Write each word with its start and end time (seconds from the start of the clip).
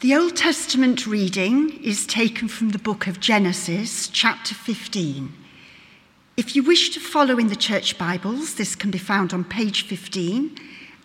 The 0.00 0.14
Old 0.14 0.36
Testament 0.36 1.08
reading 1.08 1.82
is 1.82 2.06
taken 2.06 2.46
from 2.46 2.68
the 2.68 2.78
book 2.78 3.08
of 3.08 3.18
Genesis, 3.18 4.06
chapter 4.06 4.54
15. 4.54 5.32
If 6.36 6.54
you 6.54 6.62
wish 6.62 6.90
to 6.90 7.00
follow 7.00 7.36
in 7.36 7.48
the 7.48 7.56
church 7.56 7.98
Bibles, 7.98 8.54
this 8.54 8.76
can 8.76 8.92
be 8.92 8.98
found 8.98 9.32
on 9.32 9.42
page 9.42 9.88
15 9.88 10.56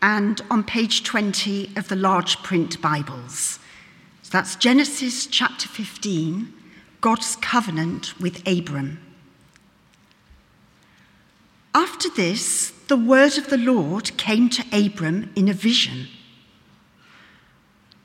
and 0.03 0.41
on 0.51 0.63
page 0.63 1.01
20 1.01 1.71
of 1.75 1.87
the 1.87 1.95
large 1.95 2.37
print 2.43 2.79
Bibles. 2.83 3.57
So 4.21 4.29
that's 4.29 4.55
Genesis 4.57 5.25
chapter 5.25 5.67
15, 5.67 6.53
God's 7.01 7.35
covenant 7.37 8.21
with 8.21 8.47
Abram. 8.47 8.99
After 11.73 12.09
this, 12.09 12.69
the 12.89 12.97
word 12.97 13.39
of 13.39 13.49
the 13.49 13.57
Lord 13.57 14.15
came 14.17 14.49
to 14.49 14.63
Abram 14.71 15.31
in 15.35 15.49
a 15.49 15.53
vision. 15.53 16.09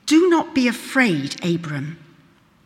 Do 0.09 0.27
not 0.27 0.55
be 0.55 0.67
afraid, 0.67 1.35
Abram. 1.45 1.99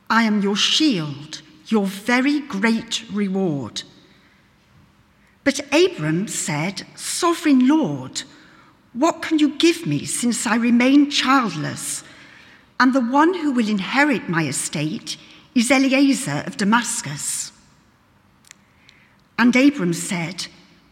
I 0.09 0.23
am 0.23 0.41
your 0.41 0.55
shield, 0.55 1.41
your 1.67 1.85
very 1.85 2.39
great 2.39 3.03
reward. 3.11 3.83
But 5.43 5.59
Abram 5.73 6.29
said, 6.29 6.83
Sovereign 6.95 7.67
Lord, 7.67 8.23
what 8.93 9.21
can 9.21 9.39
you 9.39 9.57
give 9.57 9.85
me 9.85 10.05
since 10.05 10.47
I 10.47 10.55
remain 10.55 11.09
childless? 11.09 12.05
And 12.79 12.93
the 12.93 13.02
one 13.02 13.33
who 13.33 13.52
will 13.52 13.67
inherit 13.67 14.30
my 14.30 14.47
estate 14.47 15.17
is 15.53 15.69
Eliezer 15.69 16.45
of 16.47 16.55
Damascus. 16.55 17.52
And 19.38 19.53
Abram 19.53 19.91
said, 19.91 20.47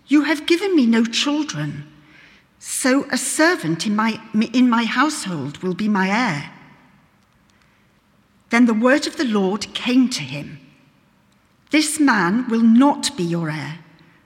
You 0.08 0.24
have 0.24 0.46
given 0.48 0.76
me 0.76 0.86
no 0.86 1.06
children, 1.06 1.90
so 2.64 3.08
a 3.10 3.18
servant 3.18 3.88
in 3.88 3.96
my, 3.96 4.22
in 4.54 4.70
my 4.70 4.84
household 4.84 5.58
will 5.64 5.74
be 5.74 5.90
my 5.90 6.08
heir. 6.08 6.52
Then 8.52 8.68
the 8.68 8.74
word 8.76 9.08
of 9.08 9.18
the 9.18 9.26
Lord 9.26 9.74
came 9.74 10.10
to 10.10 10.22
him 10.22 10.60
This 11.72 12.00
man 12.00 12.48
will 12.50 12.62
not 12.62 13.18
be 13.18 13.24
your 13.24 13.50
heir, 13.50 13.80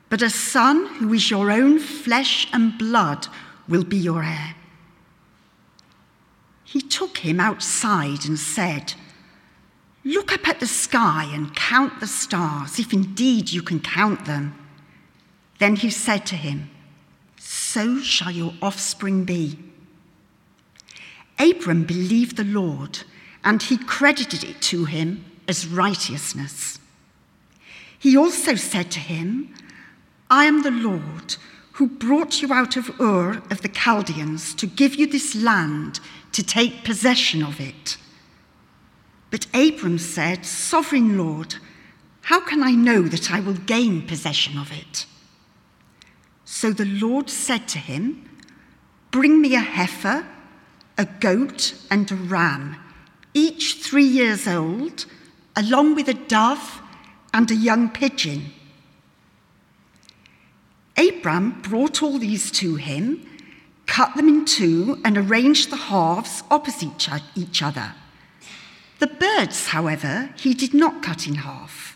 but 0.10 0.22
a 0.22 0.30
son 0.30 0.86
who 0.96 1.14
is 1.14 1.32
your 1.32 1.50
own 1.50 1.80
flesh 1.80 2.46
and 2.52 2.78
blood 2.78 3.28
will 3.70 3.86
be 3.86 3.98
your 3.98 4.22
heir. 4.22 4.56
He 6.66 6.82
took 6.82 7.20
him 7.20 7.40
outside 7.40 8.26
and 8.26 8.38
said, 8.38 8.96
Look 10.04 10.34
up 10.34 10.46
at 10.46 10.60
the 10.60 10.68
sky 10.68 11.30
and 11.34 11.56
count 11.56 12.02
the 12.02 12.08
stars, 12.08 12.80
if 12.80 12.92
indeed 12.92 13.54
you 13.54 13.62
can 13.62 13.80
count 13.80 14.26
them. 14.26 14.56
Then 15.60 15.78
he 15.78 15.90
said 15.90 16.26
to 16.26 16.36
him, 16.36 16.70
So 17.48 18.00
shall 18.00 18.32
your 18.32 18.54
offspring 18.60 19.24
be. 19.24 19.60
Abram 21.38 21.84
believed 21.84 22.38
the 22.38 22.44
Lord, 22.44 23.02
and 23.44 23.62
he 23.62 23.78
credited 23.78 24.44
it 24.44 24.64
to 24.64 24.86
him 24.86 25.24
as 25.48 25.68
righteousness. 25.68 26.80
He 28.00 28.18
also 28.18 28.56
said 28.56 28.90
to 28.92 29.00
him, 29.00 29.54
I 30.28 30.46
am 30.46 30.64
the 30.64 30.72
Lord 30.72 31.36
who 31.74 31.88
brought 31.88 32.42
you 32.42 32.52
out 32.52 32.78
of 32.78 33.00
Ur 33.00 33.44
of 33.52 33.62
the 33.62 33.70
Chaldeans 33.70 34.56
to 34.56 34.66
give 34.66 34.96
you 34.96 35.06
this 35.06 35.36
land 35.36 36.00
to 36.32 36.42
take 36.42 36.84
possession 36.84 37.44
of 37.44 37.60
it. 37.60 37.98
But 39.30 39.46
Abram 39.54 40.00
said, 40.00 40.48
Sovereign 40.48 41.16
Lord, 41.16 41.58
how 42.22 42.40
can 42.40 42.64
I 42.64 42.72
know 42.72 43.04
that 43.04 43.32
I 43.32 43.40
will 43.40 43.54
gain 43.54 44.08
possession 44.08 44.58
of 44.58 44.72
it? 44.72 45.06
So 46.46 46.72
the 46.72 46.86
Lord 46.86 47.30
said 47.30 47.68
to 47.70 47.80
him, 47.80 48.30
Bring 49.12 49.42
me 49.42 49.56
a 49.56 49.60
heifer, 49.60 50.26
a 50.98 51.06
goat, 51.06 51.74
and 51.90 52.10
a 52.12 52.16
ram, 52.16 52.76
each 53.34 53.82
three 53.82 54.06
years 54.06 54.48
old, 54.48 55.06
along 55.56 55.96
with 55.96 56.08
a 56.08 56.14
dove 56.14 56.82
and 57.34 57.50
a 57.50 57.56
young 57.56 57.90
pigeon. 57.90 58.52
Abram 60.98 61.62
brought 61.62 62.02
all 62.02 62.18
these 62.18 62.52
to 62.52 62.76
him, 62.76 63.26
cut 63.86 64.16
them 64.16 64.30
in 64.30 64.46
two, 64.46 65.02
and 65.04 65.18
arranged 65.18 65.70
the 65.70 65.76
halves 65.76 66.44
opposite 66.50 67.10
each 67.36 67.62
other. 67.62 67.94
The 69.00 69.08
birds, 69.08 69.68
however, 69.68 70.34
he 70.38 70.54
did 70.54 70.74
not 70.74 71.04
cut 71.04 71.28
in 71.28 71.36
half. 71.36 71.95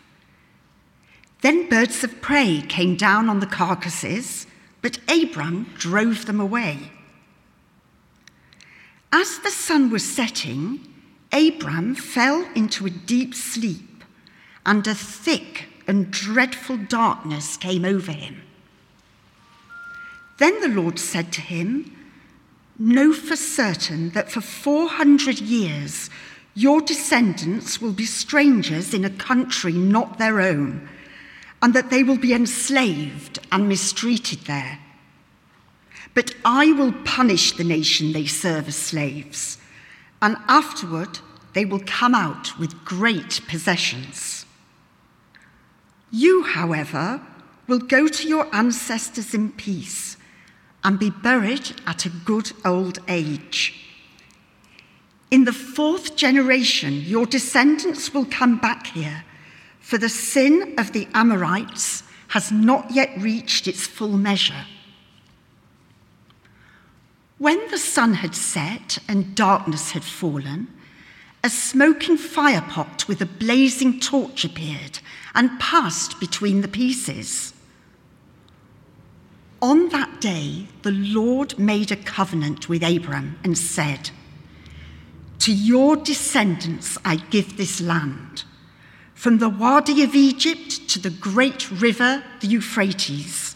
Then 1.42 1.70
birds 1.70 2.04
of 2.04 2.22
prey 2.22 2.62
came 2.62 2.96
down 2.96 3.30
on 3.30 3.40
the 3.40 3.46
carcasses, 3.46 4.46
but 4.82 5.00
Abram 5.10 5.74
drove 5.78 6.26
them 6.26 6.40
away. 6.40 6.92
As 9.12 9.40
the 9.40 9.50
sun 9.50 9.90
was 9.90 10.04
setting, 10.04 10.86
Abram 11.32 11.96
fell 11.96 12.48
into 12.56 12.86
a 12.86 12.90
deep 12.90 13.34
sleep, 13.34 14.04
and 14.66 14.86
a 14.86 14.94
thick 14.94 15.68
and 15.88 16.12
dreadful 16.12 16.78
darkness 16.78 17.58
came 17.58 17.86
over 17.86 18.12
him. 18.12 18.42
Then 20.38 20.60
the 20.62 20.82
Lord 20.82 21.00
said 21.00 21.32
to 21.34 21.42
him, 21.42 21.96
Know 22.78 23.12
for 23.12 23.36
certain 23.36 24.12
that 24.12 24.32
for 24.32 24.42
400 24.42 25.40
years 25.40 26.10
your 26.54 26.82
descendants 26.82 27.82
will 27.82 27.92
be 27.92 28.06
strangers 28.06 28.94
in 28.94 29.04
a 29.04 29.10
country 29.10 29.74
not 29.74 30.18
their 30.18 30.40
own, 30.40 30.88
and 31.62 31.74
that 31.74 31.90
they 31.90 32.04
will 32.04 32.18
be 32.18 32.34
enslaved 32.34 33.40
and 33.52 33.68
mistreated 33.68 34.40
there. 34.42 34.80
But 36.14 36.34
I 36.44 36.72
will 36.72 36.94
punish 37.04 37.52
the 37.52 37.64
nation 37.64 38.14
they 38.14 38.26
serve 38.26 38.68
as 38.68 38.76
slaves, 38.76 39.58
and 40.22 40.38
afterward 40.48 41.20
they 41.54 41.66
will 41.66 41.82
come 41.86 42.16
out 42.16 42.58
with 42.58 42.86
great 42.86 43.42
possessions. 43.48 44.46
You, 46.12 46.44
however, 46.44 47.22
will 47.68 47.80
go 47.80 48.08
to 48.08 48.28
your 48.28 48.54
ancestors 48.54 49.34
in 49.34 49.52
peace 49.52 50.18
and 50.84 50.98
be 50.98 51.10
buried 51.10 51.72
at 51.86 52.06
a 52.06 52.10
good 52.10 52.52
old 52.66 53.00
age. 53.08 53.86
In 55.30 55.44
the 55.44 55.54
fourth 55.54 56.16
generation, 56.16 56.94
your 56.94 57.26
descendants 57.26 58.14
will 58.14 58.26
come 58.26 58.58
back 58.58 58.88
here, 58.88 59.24
for 59.90 59.98
the 59.98 60.08
sin 60.08 60.76
of 60.78 60.92
the 60.92 61.08
Amorites 61.16 62.04
has 62.28 62.52
not 62.52 62.92
yet 62.92 63.10
reached 63.18 63.68
its 63.68 63.88
full 63.88 64.20
measure. 64.20 64.68
When 67.40 67.60
the 67.72 67.80
sun 67.80 68.14
had 68.14 68.36
set 68.36 69.00
and 69.08 69.34
darkness 69.34 69.94
had 69.94 70.04
fallen, 70.04 70.68
a 71.44 71.50
smoking 71.50 72.18
firepot 72.18 73.08
with 73.08 73.20
a 73.20 73.26
blazing 73.26 74.00
torch 74.00 74.46
appeared 74.46 75.00
and 75.34 75.60
passed 75.60 76.20
between 76.20 76.62
the 76.62 76.68
pieces. 76.68 77.56
On 79.60 79.90
that 79.90 80.22
day, 80.22 80.68
the 80.84 80.92
Lord 80.92 81.58
made 81.58 81.92
a 81.92 81.96
covenant 81.96 82.70
with 82.70 82.84
Abram 82.84 83.40
and 83.44 83.58
said, 83.58 84.12
To 85.40 85.52
your 85.52 85.96
descendants 85.96 86.96
I 87.04 87.16
give 87.16 87.58
this 87.58 87.82
land, 87.82 88.44
from 89.20 89.40
the 89.40 89.50
Wadi 89.50 90.02
of 90.02 90.16
Egypt 90.16 90.88
to 90.88 90.98
the 90.98 91.10
great 91.10 91.70
river, 91.70 92.24
the 92.40 92.48
Euphrates, 92.48 93.54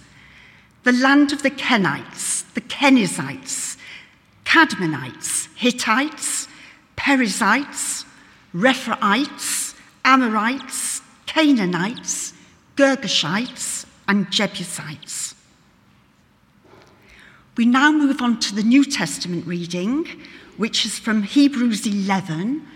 the 0.84 0.92
land 0.92 1.32
of 1.32 1.42
the 1.42 1.50
Kenites, 1.50 2.44
the 2.54 2.60
Kenizzites, 2.60 3.78
Cadmonites, 4.44 5.48
Hittites, 5.56 6.50
Perizzites, 6.98 8.04
Rephaites, 8.54 9.74
Amorites, 10.04 11.02
Canaanites, 11.28 12.34
Girgashites, 12.76 13.86
and 14.10 14.30
Jebusites. 14.30 15.34
We 17.56 17.66
now 17.66 17.90
move 17.90 18.22
on 18.22 18.42
to 18.42 18.54
the 18.54 18.64
New 18.64 18.84
Testament 18.84 19.48
reading, 19.48 20.10
which 20.58 20.86
is 20.86 21.00
from 21.00 21.24
Hebrews 21.24 21.88
11, 21.88 22.68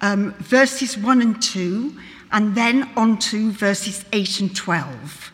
um, 0.00 0.32
verses 0.34 0.96
1 0.96 1.20
and 1.20 1.42
2, 1.42 1.92
and 2.32 2.54
then 2.54 2.90
on 2.96 3.18
to 3.18 3.52
verses 3.52 4.04
8 4.12 4.40
and 4.40 4.56
12. 4.56 5.32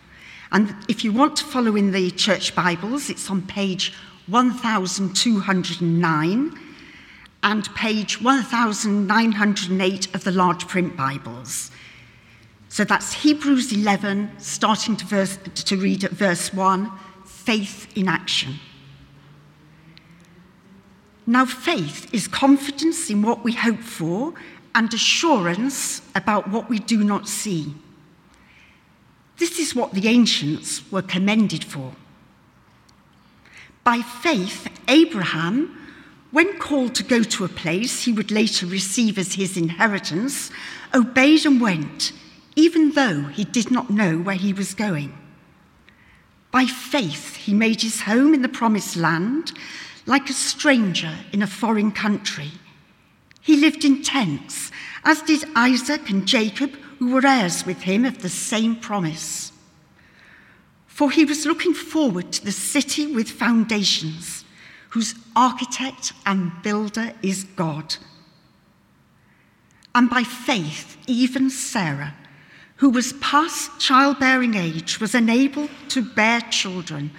And 0.53 0.75
if 0.89 1.05
you 1.05 1.13
want 1.13 1.37
to 1.37 1.45
follow 1.45 1.77
in 1.77 1.93
the 1.93 2.11
church 2.11 2.55
Bibles, 2.55 3.09
it's 3.09 3.31
on 3.31 3.43
page 3.43 3.95
1209 4.27 6.59
and 7.43 7.75
page 7.75 8.21
1908 8.21 10.15
of 10.15 10.25
the 10.25 10.31
large 10.31 10.69
print 10.69 10.95
Bibles. 10.97 11.71
So 12.69 12.85
that's 12.85 13.13
Hebrews 13.13 13.73
11, 13.73 14.31
starting 14.39 14.97
to, 14.97 15.05
verse, 15.05 15.39
to 15.55 15.77
read 15.77 16.05
at 16.05 16.13
verse 16.13 16.55
1 16.55 16.91
faith 17.25 17.89
in 17.97 18.09
action. 18.09 18.61
Now, 21.27 21.45
faith 21.45 22.15
is 22.15 22.29
confidence 22.29 23.11
in 23.11 23.23
what 23.23 23.43
we 23.45 23.53
hope 23.53 23.81
for 23.81 24.35
and 24.75 24.93
assurance 24.93 26.03
about 26.15 26.49
what 26.49 26.69
we 26.69 26.79
do 26.79 27.05
not 27.05 27.29
see. 27.29 27.75
This 29.39 29.59
is 29.59 29.75
what 29.75 29.93
the 29.93 30.09
ancients 30.09 30.91
were 30.91 31.03
commended 31.03 31.65
for. 31.65 31.93
By 33.85 34.01
faith, 34.01 34.69
Abraham, 34.89 35.79
when 36.31 36.59
called 36.59 36.95
to 36.95 37.03
go 37.03 37.23
to 37.23 37.45
a 37.45 37.49
place 37.49 38.05
he 38.05 38.13
would 38.13 38.31
later 38.31 38.67
receive 38.67 39.19
as 39.19 39.35
his 39.35 39.57
inheritance, 39.57 40.51
obeyed 40.95 41.45
and 41.45 41.61
went, 41.61 42.13
even 42.57 42.93
though 42.93 43.23
he 43.25 43.45
did 43.45 43.71
not 43.71 43.91
know 43.91 44.19
where 44.19 44.37
he 44.37 44.53
was 44.53 44.75
going. 44.75 45.13
By 46.51 46.67
faith, 46.67 47.37
he 47.37 47.55
made 47.55 47.81
his 47.83 48.03
home 48.03 48.35
in 48.35 48.43
the 48.43 48.49
promised 48.49 48.97
land, 48.97 49.53
like 50.07 50.31
a 50.31 50.35
stranger 50.35 51.15
in 51.33 51.43
a 51.43 51.47
foreign 51.47 51.93
country. 51.93 52.53
He 53.43 53.57
lived 53.57 53.85
in 53.85 54.03
tents, 54.03 54.71
as 55.05 55.21
did 55.23 55.45
Isaac 55.55 56.09
and 56.09 56.27
Jacob, 56.27 56.71
who 56.99 57.11
were 57.11 57.27
heirs 57.27 57.67
with 57.67 57.83
him 57.83 58.05
of 58.05 58.23
the 58.23 58.29
same 58.29 58.77
promise. 58.77 59.53
For 60.87 61.11
he 61.11 61.25
was 61.25 61.45
looking 61.45 61.75
forward 61.75 62.33
to 62.33 62.45
the 62.45 62.53
city 62.53 63.13
with 63.13 63.29
foundations 63.29 64.45
whose 64.91 65.17
architect 65.35 66.13
and 66.25 66.53
builder 66.63 67.13
is 67.23 67.45
God. 67.45 67.97
And 69.95 70.09
by 70.09 70.23
faith, 70.23 70.97
even 71.07 71.51
Sarah, 71.51 72.15
who 72.77 72.91
was 72.91 73.15
past 73.15 73.81
childbearing 73.81 74.55
age, 74.55 75.01
was 75.01 75.15
enabled 75.15 75.71
to 75.89 76.03
bear 76.03 76.41
children 76.43 77.11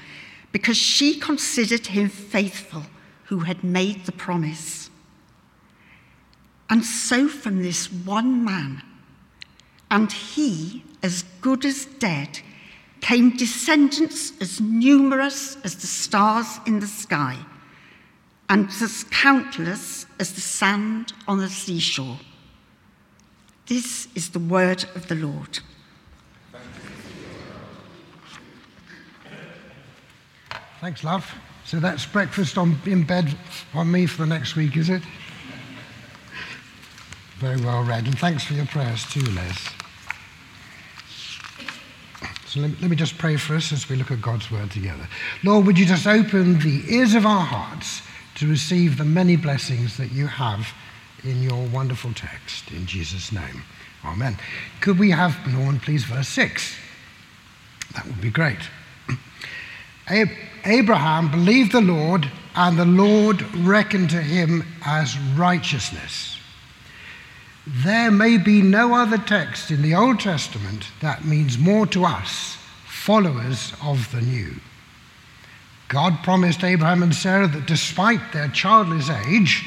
because 0.52 0.78
she 0.78 1.20
considered 1.20 1.88
him 1.88 2.10
faithful 2.10 2.84
who 3.26 3.40
had 3.40 3.64
made 3.64 4.06
the 4.06 4.12
promise. 4.12 4.90
And 6.74 6.84
so, 6.84 7.28
from 7.28 7.62
this 7.62 7.92
one 7.92 8.44
man, 8.44 8.82
and 9.92 10.12
he 10.12 10.84
as 11.04 11.24
good 11.40 11.66
as 11.66 11.86
dead, 11.86 12.40
came 13.00 13.38
descendants 13.38 14.34
as 14.42 14.60
numerous 14.60 15.56
as 15.64 15.76
the 15.76 15.86
stars 15.86 16.48
in 16.66 16.80
the 16.80 16.88
sky 16.88 17.38
and 18.50 18.68
as 18.82 19.04
countless 19.12 20.08
as 20.20 20.34
the 20.34 20.42
sand 20.42 21.14
on 21.28 21.38
the 21.38 21.48
seashore. 21.48 22.18
This 23.68 24.08
is 24.16 24.32
the 24.32 24.40
word 24.40 24.84
of 24.96 25.08
the 25.08 25.16
Lord. 25.16 25.60
Thanks, 30.82 31.04
love. 31.04 31.32
So 31.66 31.80
that's 31.80 32.08
breakfast 32.08 32.58
on, 32.58 32.80
in 32.88 33.04
bed 33.04 33.38
on 33.76 33.92
me 33.92 34.08
for 34.08 34.24
the 34.24 34.28
next 34.28 34.56
week, 34.56 34.76
is 34.76 34.90
it? 34.90 35.04
Very 37.44 37.60
well 37.60 37.84
read. 37.84 38.06
And 38.06 38.18
thanks 38.18 38.46
for 38.46 38.54
your 38.54 38.66
prayers 38.66 39.04
too, 39.04 39.20
Les. 39.20 39.68
So 42.46 42.62
let 42.62 42.70
me, 42.70 42.78
let 42.80 42.90
me 42.90 42.96
just 42.96 43.18
pray 43.18 43.36
for 43.36 43.56
us 43.56 43.74
as 43.74 43.90
we 43.90 43.98
look 43.98 44.12
at 44.12 44.22
God's 44.22 44.50
word 44.50 44.72
together. 44.72 45.10
Lord, 45.44 45.66
would 45.66 45.78
you 45.78 45.86
just 45.86 46.08
open 46.08 46.60
the 46.60 46.84
ears 46.88 47.16
of 47.16 47.26
our 47.26 47.46
hearts 47.46 48.02
to 48.36 48.48
receive 48.48 48.98
the 48.98 49.04
many 49.04 49.36
blessings 49.36 49.98
that 49.98 50.14
you 50.14 50.28
have 50.28 50.70
in 51.26 51.44
your 51.44 51.68
wonderful 51.68 52.14
text. 52.14 52.72
In 52.72 52.86
Jesus' 52.86 53.34
name. 53.34 53.64
Amen. 54.06 54.38
Could 54.80 54.98
we 54.98 55.10
have, 55.10 55.36
Norman, 55.46 55.82
please, 55.82 56.06
verse 56.06 56.30
6? 56.30 56.78
That 57.94 58.06
would 58.06 58.22
be 58.22 58.30
great. 58.30 58.60
Abraham 60.66 61.30
believed 61.30 61.74
the 61.74 61.82
Lord, 61.82 62.32
and 62.56 62.80
the 62.80 62.86
Lord 62.86 63.42
reckoned 63.58 64.12
to 64.12 64.22
him 64.22 64.64
as 64.86 65.20
righteousness. 65.36 66.33
There 67.66 68.12
may 68.12 68.38
be 68.38 68.62
no 68.62 68.94
other 68.94 69.18
text 69.18 69.72
in 69.72 69.82
the 69.82 69.96
Old 69.96 70.20
Testament 70.20 70.88
that 71.00 71.24
means 71.24 71.58
more 71.58 71.88
to 71.88 72.04
us, 72.04 72.58
followers 72.86 73.74
of 73.82 74.12
the 74.12 74.22
New. 74.22 74.56
God 75.88 76.24
promised 76.24 76.64
Abraham 76.64 77.04
and 77.04 77.16
Sarah 77.16 77.48
that 77.48 77.66
despite 77.66 78.34
their 78.34 78.50
childless 78.50 79.10
age, 79.10 79.66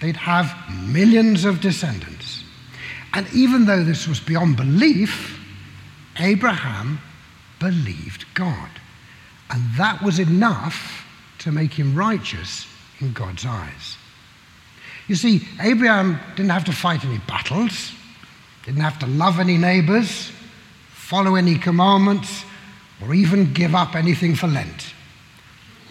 they'd 0.00 0.16
have 0.16 0.54
millions 0.86 1.44
of 1.44 1.60
descendants. 1.60 2.44
And 3.12 3.26
even 3.34 3.66
though 3.66 3.84
this 3.84 4.08
was 4.08 4.20
beyond 4.20 4.56
belief, 4.56 5.38
Abraham 6.18 6.98
believed 7.58 8.24
God. 8.34 8.70
And 9.50 9.62
that 9.74 10.02
was 10.02 10.18
enough 10.18 11.06
to 11.40 11.52
make 11.52 11.74
him 11.74 11.94
righteous 11.94 12.66
in 13.00 13.12
God's 13.12 13.44
eyes. 13.44 13.96
You 15.06 15.14
see, 15.14 15.46
Abraham 15.60 16.18
didn't 16.34 16.50
have 16.50 16.64
to 16.64 16.72
fight 16.72 17.04
any 17.04 17.18
battles, 17.18 17.92
didn't 18.64 18.80
have 18.80 18.98
to 19.00 19.06
love 19.06 19.38
any 19.38 19.58
neighbors, 19.58 20.32
follow 20.92 21.34
any 21.34 21.58
commandments, 21.58 22.44
or 23.02 23.14
even 23.14 23.52
give 23.52 23.74
up 23.74 23.94
anything 23.94 24.34
for 24.34 24.46
Lent. 24.46 24.94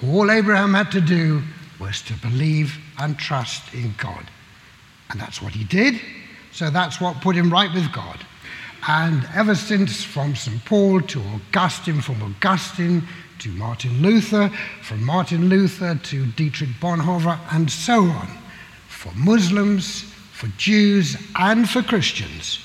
All 0.03 0.31
Abraham 0.31 0.73
had 0.73 0.91
to 0.91 1.01
do 1.01 1.43
was 1.79 2.01
to 2.03 2.13
believe 2.15 2.77
and 2.97 3.17
trust 3.17 3.73
in 3.73 3.93
God. 3.97 4.25
And 5.09 5.19
that's 5.19 5.41
what 5.41 5.53
he 5.53 5.63
did. 5.63 5.99
So 6.51 6.69
that's 6.69 6.99
what 6.99 7.21
put 7.21 7.35
him 7.35 7.51
right 7.51 7.73
with 7.73 7.91
God. 7.91 8.19
And 8.87 9.27
ever 9.33 9.55
since, 9.55 10.03
from 10.03 10.35
St. 10.35 10.63
Paul 10.65 11.01
to 11.01 11.21
Augustine, 11.21 12.01
from 12.01 12.21
Augustine 12.21 13.03
to 13.39 13.49
Martin 13.49 14.01
Luther, 14.01 14.49
from 14.81 15.03
Martin 15.03 15.47
Luther 15.47 15.95
to 15.95 16.25
Dietrich 16.25 16.69
Bonhoeffer, 16.81 17.39
and 17.51 17.71
so 17.71 18.03
on, 18.03 18.27
for 19.03 19.11
Muslims, 19.15 20.03
for 20.31 20.47
Jews, 20.57 21.17
and 21.35 21.69
for 21.69 21.83
Christians, 21.83 22.59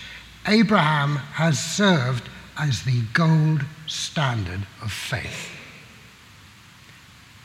Abraham 0.46 1.17
has 1.17 1.58
served 1.58 2.29
as 2.56 2.82
the 2.85 3.02
gold 3.12 3.64
standard 3.87 4.67
of 4.82 4.93
faith 4.93 5.58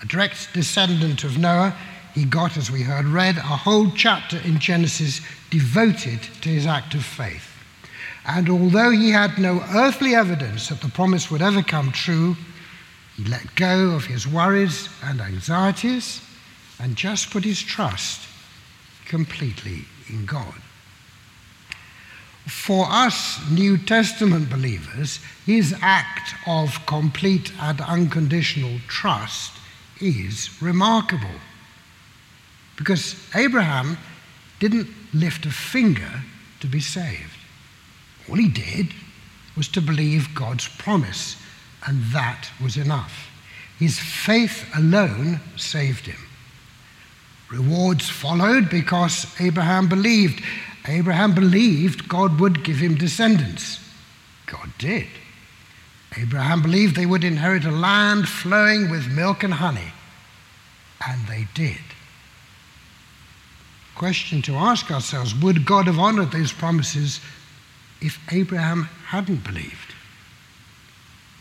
a 0.04 0.06
direct 0.06 0.54
descendant 0.54 1.24
of 1.24 1.38
Noah, 1.38 1.74
he 2.14 2.26
got, 2.26 2.58
as 2.58 2.70
we 2.70 2.82
heard 2.82 3.06
read, 3.06 3.38
a 3.38 3.42
whole 3.42 3.90
chapter 3.92 4.38
in 4.40 4.60
Genesis 4.60 5.22
devoted 5.50 6.22
to 6.42 6.50
his 6.50 6.68
act 6.68 6.94
of 6.94 7.06
faith. 7.06 7.50
And 8.26 8.50
although 8.50 8.92
he 8.92 9.12
had 9.12 9.40
no 9.40 9.64
earthly 9.74 10.14
evidence 10.14 10.68
that 10.68 10.82
the 10.82 10.90
promise 10.90 11.32
would 11.32 11.42
ever 11.42 11.64
come 11.64 11.92
true, 11.92 12.36
he 13.16 13.24
let 13.24 13.56
go 13.56 13.92
of 13.92 14.06
his 14.06 14.28
worries 14.28 14.90
and 15.04 15.22
anxieties 15.22 16.22
and 16.80 16.98
just 16.98 17.32
put 17.32 17.46
his 17.46 17.62
trust 17.62 18.28
completely 19.06 19.86
in 20.10 20.26
God. 20.26 20.56
For 22.46 22.88
us 22.90 23.40
New 23.50 23.78
Testament 23.78 24.50
believers, 24.50 25.20
his 25.46 25.74
act 25.82 26.36
of 26.46 26.86
complete 26.86 27.52
and 27.62 27.80
unconditional 27.80 28.80
trust 28.88 29.54
is 30.02 30.50
remarkable. 30.62 31.40
Because 32.76 33.16
Abraham 33.34 33.98
didn't 34.60 34.88
lift 35.14 35.46
a 35.46 35.52
finger 35.52 36.22
to 36.60 36.68
be 36.68 36.80
saved. 36.80 37.38
All 38.30 38.36
he 38.36 38.50
did 38.50 38.94
was 39.56 39.68
to 39.70 39.82
believe 39.82 40.36
God's 40.36 40.68
promise, 40.68 41.38
and 41.86 42.04
that 42.12 42.50
was 42.62 42.78
enough. 42.78 43.30
His 43.80 44.00
faith 44.00 44.70
alone 44.76 45.40
saved 45.56 46.08
him. 46.08 46.20
Rewards 47.54 48.10
followed 48.10 48.68
because 48.70 49.28
Abraham 49.40 49.88
believed. 49.88 50.44
Abraham 50.88 51.36
believed 51.36 52.10
God 52.10 52.40
would 52.40 52.64
give 52.64 52.78
him 52.78 52.96
descendants. 52.96 53.80
God 54.48 54.72
did. 54.80 55.08
Abraham 56.18 56.64
believed 56.64 56.96
they 56.96 57.06
would 57.06 57.24
inherit 57.24 57.66
a 57.66 57.72
land 57.72 58.28
flowing 58.28 58.90
with 58.90 59.08
milk 59.08 59.44
and 59.44 59.54
honey, 59.54 59.94
and 61.08 61.28
they 61.28 61.48
did. 61.54 61.80
Question 63.96 64.42
to 64.44 64.56
ask 64.56 64.90
ourselves 64.90 65.36
would 65.36 65.66
God 65.66 65.86
have 65.86 66.00
honored 66.00 66.32
those 66.32 66.52
promises 66.52 67.20
if 68.02 68.20
Abraham 68.32 68.86
hadn't 69.06 69.44
believed? 69.44 69.94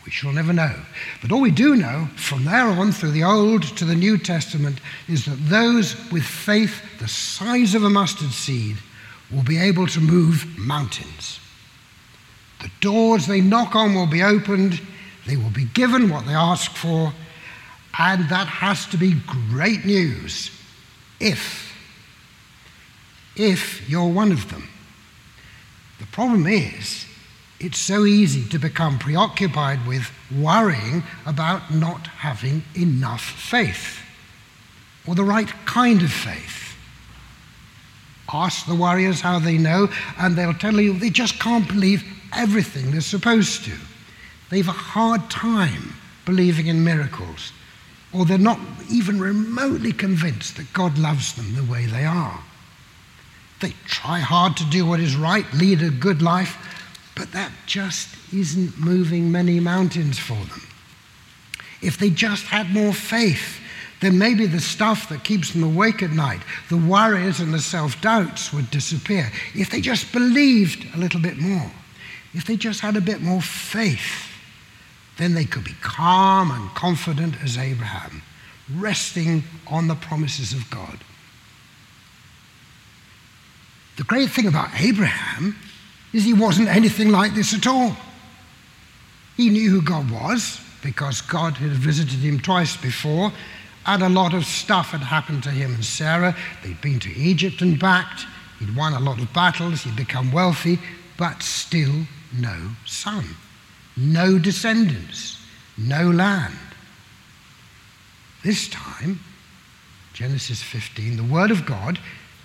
We 0.05 0.11
shall 0.11 0.33
never 0.33 0.51
know. 0.51 0.75
But 1.21 1.31
all 1.31 1.41
we 1.41 1.51
do 1.51 1.75
know 1.75 2.09
from 2.15 2.45
there 2.45 2.67
on 2.67 2.91
through 2.91 3.11
the 3.11 3.23
Old 3.23 3.63
to 3.77 3.85
the 3.85 3.95
New 3.95 4.17
Testament 4.17 4.79
is 5.07 5.25
that 5.25 5.49
those 5.49 5.95
with 6.11 6.23
faith 6.23 6.99
the 6.99 7.07
size 7.07 7.73
of 7.73 7.83
a 7.83 7.89
mustard 7.89 8.31
seed 8.31 8.77
will 9.31 9.43
be 9.43 9.57
able 9.57 9.87
to 9.87 10.01
move 10.01 10.45
mountains. 10.57 11.39
The 12.61 12.71
doors 12.81 13.27
they 13.27 13.41
knock 13.41 13.75
on 13.75 13.95
will 13.95 14.07
be 14.07 14.23
opened, 14.23 14.81
they 15.25 15.37
will 15.37 15.49
be 15.49 15.65
given 15.65 16.09
what 16.09 16.25
they 16.25 16.33
ask 16.33 16.71
for, 16.71 17.13
and 17.97 18.27
that 18.29 18.47
has 18.47 18.85
to 18.87 18.97
be 18.97 19.15
great 19.49 19.85
news 19.85 20.51
if, 21.19 21.73
if 23.35 23.89
you're 23.89 24.07
one 24.07 24.31
of 24.31 24.49
them. 24.49 24.67
The 25.99 26.05
problem 26.07 26.47
is, 26.47 27.05
it's 27.63 27.79
so 27.79 28.05
easy 28.05 28.47
to 28.49 28.59
become 28.59 28.99
preoccupied 28.99 29.87
with 29.87 30.11
worrying 30.37 31.01
about 31.25 31.73
not 31.73 32.07
having 32.07 32.63
enough 32.75 33.23
faith 33.23 33.99
or 35.07 35.15
the 35.15 35.23
right 35.23 35.47
kind 35.65 36.01
of 36.01 36.11
faith. 36.11 36.75
Ask 38.31 38.65
the 38.65 38.75
warriors 38.75 39.21
how 39.21 39.39
they 39.39 39.57
know, 39.57 39.89
and 40.17 40.35
they'll 40.35 40.53
tell 40.53 40.79
you 40.79 40.97
they 40.97 41.09
just 41.09 41.39
can't 41.39 41.67
believe 41.67 42.03
everything 42.33 42.91
they're 42.91 43.01
supposed 43.01 43.63
to. 43.65 43.71
They've 44.49 44.67
a 44.67 44.71
hard 44.71 45.29
time 45.29 45.93
believing 46.25 46.67
in 46.67 46.83
miracles. 46.83 47.51
or 48.13 48.25
they're 48.25 48.37
not 48.37 48.59
even 48.91 49.19
remotely 49.19 49.91
convinced 49.91 50.55
that 50.57 50.71
God 50.71 50.97
loves 50.97 51.33
them 51.33 51.55
the 51.55 51.63
way 51.63 51.87
they 51.87 52.05
are. 52.05 52.39
They 53.59 53.73
try 53.87 54.19
hard 54.19 54.55
to 54.57 54.65
do 54.65 54.85
what 54.85 54.99
is 54.99 55.15
right, 55.15 55.51
lead 55.53 55.81
a 55.81 55.89
good 55.89 56.21
life, 56.21 56.57
but 57.15 57.31
that 57.31 57.51
just 57.65 58.15
isn't 58.33 58.79
moving 58.79 59.31
many 59.31 59.59
mountains 59.59 60.17
for 60.17 60.33
them. 60.33 60.67
If 61.81 61.97
they 61.97 62.09
just 62.09 62.45
had 62.45 62.69
more 62.69 62.93
faith, 62.93 63.59
then 64.01 64.17
maybe 64.17 64.45
the 64.45 64.59
stuff 64.59 65.09
that 65.09 65.23
keeps 65.23 65.51
them 65.51 65.63
awake 65.63 66.03
at 66.03 66.11
night, 66.11 66.41
the 66.69 66.77
worries 66.77 67.39
and 67.39 67.53
the 67.53 67.59
self 67.59 67.99
doubts 68.01 68.51
would 68.51 68.69
disappear. 68.71 69.31
If 69.53 69.69
they 69.69 69.81
just 69.81 70.11
believed 70.11 70.85
a 70.95 70.97
little 70.97 71.21
bit 71.21 71.37
more, 71.37 71.71
if 72.33 72.45
they 72.45 72.57
just 72.57 72.81
had 72.81 72.97
a 72.97 73.01
bit 73.01 73.21
more 73.21 73.41
faith, 73.41 74.29
then 75.17 75.33
they 75.33 75.45
could 75.45 75.63
be 75.63 75.75
calm 75.81 76.51
and 76.51 76.69
confident 76.71 77.35
as 77.43 77.57
Abraham, 77.57 78.23
resting 78.75 79.43
on 79.67 79.87
the 79.87 79.95
promises 79.95 80.51
of 80.53 80.69
God. 80.69 80.99
The 83.97 84.03
great 84.03 84.31
thing 84.31 84.47
about 84.47 84.69
Abraham 84.79 85.55
is 86.13 86.23
he 86.23 86.33
wasn't 86.33 86.69
anything 86.69 87.09
like 87.09 87.33
this 87.33 87.53
at 87.53 87.67
all. 87.67 87.95
He 89.35 89.49
knew 89.49 89.69
who 89.69 89.81
God 89.81 90.09
was 90.11 90.59
because 90.83 91.21
God 91.21 91.57
had 91.57 91.71
visited 91.71 92.19
him 92.19 92.39
twice 92.39 92.77
before 92.77 93.31
and 93.85 94.03
a 94.03 94.09
lot 94.09 94.33
of 94.33 94.45
stuff 94.45 94.91
had 94.91 95.01
happened 95.01 95.43
to 95.43 95.49
him 95.49 95.73
and 95.73 95.83
Sarah. 95.83 96.35
They'd 96.63 96.79
been 96.81 96.99
to 97.01 97.13
Egypt 97.13 97.61
and 97.61 97.79
back. 97.79 98.19
He'd 98.59 98.75
won 98.75 98.93
a 98.93 98.99
lot 98.99 99.19
of 99.19 99.33
battles. 99.33 99.81
He'd 99.81 99.95
become 99.95 100.31
wealthy, 100.31 100.79
but 101.17 101.41
still 101.43 101.93
no 102.31 102.69
son, 102.85 103.25
no 103.97 104.39
descendants, 104.39 105.39
no 105.77 106.09
land. 106.09 106.53
This 108.43 108.67
time, 108.69 109.19
Genesis 110.13 110.61
15, 110.61 111.17
the 111.17 111.23
word 111.23 111.51
of 111.51 111.65
God 111.65 111.99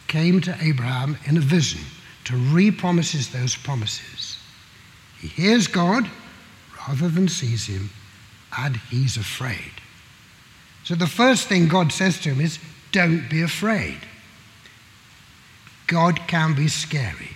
came 0.07 0.41
to 0.41 0.57
Abraham 0.61 1.19
in 1.27 1.37
a 1.37 1.41
vision 1.41 1.83
to 2.29 2.37
re-promises 2.37 3.31
those 3.31 3.57
promises. 3.57 4.39
He 5.19 5.29
hears 5.29 5.67
God 5.67 6.07
rather 6.87 7.09
than 7.09 7.27
sees 7.27 7.67
him, 7.67 7.89
and 8.59 8.77
he's 8.91 9.17
afraid. 9.17 9.73
So 10.85 10.95
the 10.95 11.07
first 11.07 11.49
thing 11.49 11.69
God 11.69 11.91
says 11.91 12.21
to 12.21 12.29
him 12.29 12.43
is, 12.43 12.59
Don't 12.93 13.31
be 13.31 13.41
afraid. 13.41 13.97
God 15.87 16.21
can 16.27 16.55
be 16.55 16.69
scary, 16.69 17.31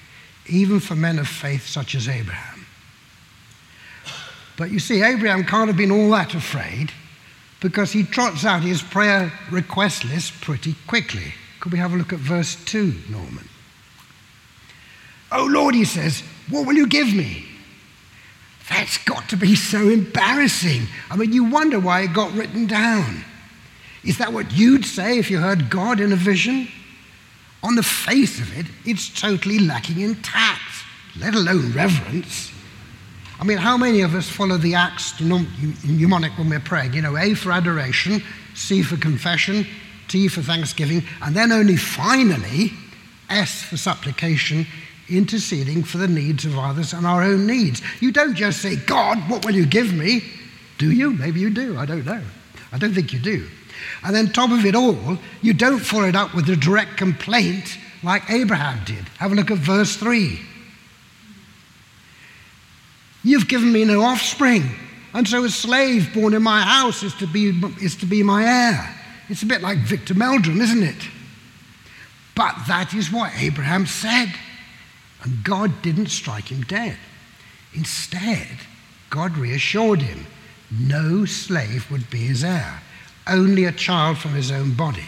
even 0.47 0.79
for 0.79 0.95
men 0.95 1.19
of 1.19 1.27
faith 1.27 1.67
such 1.67 1.95
as 1.95 2.07
Abraham. 2.07 2.67
But 4.59 4.71
you 4.71 4.79
see, 4.79 5.03
Abraham 5.03 5.45
can't 5.45 5.69
have 5.69 5.77
been 5.79 5.91
all 5.91 6.11
that 6.11 6.35
afraid 6.35 6.93
because 7.61 7.93
he 7.93 8.03
trots 8.03 8.45
out 8.45 8.61
his 8.61 8.83
prayer 8.83 9.33
request 9.51 10.05
list 10.05 10.39
pretty 10.43 10.75
quickly. 10.87 11.33
Could 11.61 11.73
we 11.73 11.79
have 11.79 11.95
a 11.95 11.97
look 11.97 12.13
at 12.13 12.19
verse 12.19 12.63
2, 12.67 12.93
Norman? 13.09 13.49
Oh 15.33 15.47
Lord, 15.51 15.75
he 15.75 15.85
says, 15.85 16.23
what 16.51 16.67
will 16.67 16.75
you 16.75 16.87
give 16.87 17.13
me? 17.15 17.47
That's 18.69 18.99
got 18.99 19.29
to 19.31 19.37
be 19.37 19.57
so 19.57 19.89
embarrassing. 19.89 20.83
I 21.11 21.17
mean, 21.17 21.33
you 21.33 21.45
wonder 21.45 21.81
why 21.81 22.03
it 22.03 22.13
got 22.13 22.33
written 22.33 22.67
down. 22.67 23.25
Is 24.05 24.19
that 24.19 24.33
what 24.33 24.53
you'd 24.53 24.85
say 24.85 25.19
if 25.19 25.31
you 25.31 25.39
heard 25.39 25.71
God 25.71 26.01
in 26.01 26.13
a 26.13 26.17
vision? 26.17 26.69
On 27.63 27.75
the 27.77 27.83
face 27.83 28.41
of 28.41 28.59
it, 28.59 28.67
it's 28.85 29.09
totally 29.09 29.59
lacking 29.59 30.01
in 30.01 30.17
tact, 30.17 30.85
let 31.19 31.35
alone 31.35 31.73
reverence. 31.73 32.51
I 33.39 33.45
mean, 33.45 33.59
how 33.59 33.77
many 33.77 34.03
of 34.03 34.15
us 34.15 34.29
follow 34.29 34.57
the 34.57 34.75
acts 34.75 35.21
mnemonic 35.21 36.37
when 36.39 36.51
we're 36.51 36.61
praying? 36.61 36.95
You 36.95 37.03
know, 37.03 37.17
A 37.17 37.35
for 37.35 37.53
adoration, 37.53 38.23
C 38.55 38.83
for 38.83 38.97
confession, 38.97 39.67
T 40.09 40.29
for 40.29 40.43
thanksgiving, 40.43 41.05
and 41.23 41.35
then 41.35 41.53
only 41.53 41.77
finally 41.77 42.73
S 43.31 43.63
for 43.63 43.77
supplication, 43.77 44.67
interceding 45.09 45.83
for 45.83 45.99
the 45.99 46.09
needs 46.09 46.45
of 46.45 46.59
others 46.59 46.93
and 46.93 47.07
our 47.07 47.23
own 47.23 47.47
needs. 47.47 47.83
You 48.01 48.13
don't 48.13 48.35
just 48.35 48.63
say, 48.63 48.77
God, 48.77 49.19
what 49.29 49.45
will 49.45 49.55
you 49.55 49.67
give 49.67 49.93
me? 49.93 50.23
Do 50.79 50.91
you? 50.91 51.13
Maybe 51.13 51.41
you 51.41 51.51
do. 51.51 51.79
I 51.79 51.87
don't 51.87 52.05
know. 52.05 52.23
I 52.73 52.79
don't 52.79 52.95
think 52.95 53.13
you 53.13 53.19
do. 53.19 53.47
And 54.05 54.15
then, 54.15 54.33
top 54.33 54.51
of 54.51 54.65
it 54.65 54.75
all, 54.75 55.19
you 55.43 55.53
don't 55.53 55.79
follow 55.79 56.09
it 56.09 56.17
up 56.17 56.35
with 56.35 56.49
a 56.49 56.57
direct 56.57 56.97
complaint 56.97 57.79
like 58.03 58.29
Abraham 58.31 58.85
did. 58.85 59.09
Have 59.19 59.33
a 59.33 59.35
look 59.35 59.51
at 59.51 59.59
verse 59.59 59.97
3. 59.97 60.39
You've 63.25 63.49
given 63.49 63.73
me 63.73 63.85
no 63.85 64.03
offspring, 64.03 64.65
and 65.15 65.27
so 65.29 65.45
a 65.45 65.49
slave 65.49 66.13
born 66.13 66.35
in 66.35 66.43
my 66.43 66.63
house 66.63 67.03
is 67.03 67.15
to 67.15 67.27
be, 67.27 67.51
is 67.81 67.95
to 67.97 68.07
be 68.07 68.23
my 68.23 68.45
heir. 68.45 68.97
It's 69.29 69.43
a 69.43 69.47
bit 69.47 69.63
like 69.63 69.79
Victor 69.79 70.15
Meldrew, 70.15 70.61
isn't 70.61 70.83
it? 70.83 71.09
But 72.35 72.57
that 72.67 72.95
is 72.95 73.13
what 73.13 73.33
Abraham 73.37 73.87
said. 73.87 74.33
And 75.23 75.45
God 75.45 75.83
didn't 75.83 76.09
strike 76.09 76.51
him 76.51 76.63
dead. 76.63 76.97
Instead, 77.75 78.59
God 79.11 79.37
reassured 79.37 80.03
him 80.03 80.27
no 80.71 81.27
slave 81.27 81.91
would 81.91 82.09
be 82.09 82.19
his 82.19 82.43
heir 82.43 82.83
only 83.27 83.65
a 83.65 83.73
child 83.73 84.19
from 84.19 84.33
his 84.33 84.51
own 84.51 84.75
body. 84.75 85.07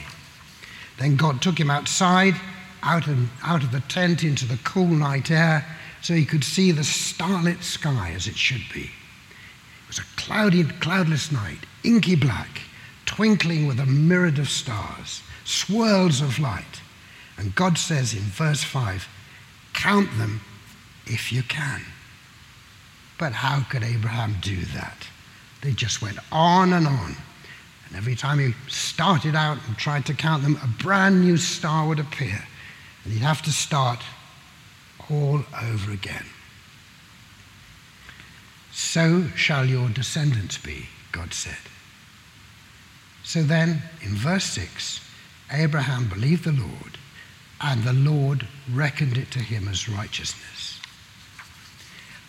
Then 0.98 1.16
God 1.16 1.42
took 1.42 1.58
him 1.58 1.70
outside, 1.70 2.34
out 2.82 3.08
of, 3.08 3.18
out 3.42 3.62
of 3.62 3.72
the 3.72 3.80
tent 3.80 4.22
into 4.22 4.46
the 4.46 4.58
cool 4.58 4.86
night 4.86 5.30
air, 5.30 5.66
so 6.02 6.14
he 6.14 6.24
could 6.24 6.44
see 6.44 6.70
the 6.70 6.84
starlit 6.84 7.62
sky 7.62 8.12
as 8.14 8.26
it 8.26 8.36
should 8.36 8.62
be. 8.72 8.82
It 8.82 9.88
was 9.88 9.98
a 9.98 10.04
cloudy, 10.16 10.64
cloudless 10.64 11.32
night, 11.32 11.60
inky 11.82 12.14
black, 12.14 12.60
twinkling 13.06 13.66
with 13.66 13.80
a 13.80 13.86
myriad 13.86 14.38
of 14.38 14.48
stars, 14.48 15.22
swirls 15.44 16.20
of 16.20 16.38
light. 16.38 16.80
And 17.36 17.54
God 17.54 17.78
says 17.78 18.14
in 18.14 18.20
verse 18.20 18.62
5, 18.62 19.08
Count 19.74 20.08
them 20.16 20.40
if 21.06 21.32
you 21.32 21.42
can. 21.42 21.82
But 23.18 23.32
how 23.32 23.62
could 23.70 23.82
Abraham 23.82 24.36
do 24.40 24.64
that? 24.74 25.06
They 25.60 25.72
just 25.72 26.02
went 26.02 26.18
on 26.32 26.72
and 26.72 26.86
on. 26.86 27.16
And 27.86 27.96
every 27.96 28.16
time 28.16 28.38
he 28.38 28.54
started 28.68 29.36
out 29.36 29.58
and 29.66 29.76
tried 29.76 30.06
to 30.06 30.14
count 30.14 30.42
them, 30.42 30.58
a 30.62 30.82
brand 30.82 31.20
new 31.20 31.36
star 31.36 31.86
would 31.86 32.00
appear. 32.00 32.44
And 33.04 33.12
he'd 33.12 33.20
have 33.20 33.42
to 33.42 33.52
start 33.52 34.00
all 35.10 35.42
over 35.62 35.92
again. 35.92 36.24
So 38.72 39.28
shall 39.36 39.64
your 39.64 39.88
descendants 39.90 40.58
be, 40.58 40.86
God 41.12 41.32
said. 41.32 41.56
So 43.22 43.42
then, 43.42 43.82
in 44.02 44.14
verse 44.14 44.44
6, 44.44 45.00
Abraham 45.52 46.08
believed 46.08 46.44
the 46.44 46.52
Lord, 46.52 46.98
and 47.64 47.82
the 47.82 47.94
Lord 47.94 48.46
reckoned 48.72 49.16
it 49.16 49.30
to 49.32 49.38
him 49.38 49.68
as 49.68 49.88
righteousness. 49.88 50.80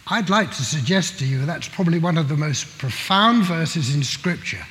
I'd 0.08 0.30
like 0.30 0.50
to 0.52 0.64
suggest 0.64 1.20
to 1.20 1.26
you 1.26 1.46
that's 1.46 1.68
probably 1.68 2.00
one 2.00 2.18
of 2.18 2.30
the 2.30 2.38
most 2.38 2.78
profound 2.78 3.44
verses 3.44 3.94
in 3.94 4.04
Scripture 4.04 4.66